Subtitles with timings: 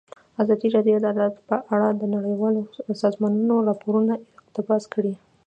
[0.41, 2.61] ازادي راډیو د عدالت په اړه د نړیوالو
[3.03, 5.13] سازمانونو راپورونه اقتباس کړي.